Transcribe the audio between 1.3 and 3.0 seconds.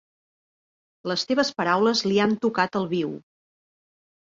teves paraules li han tocat el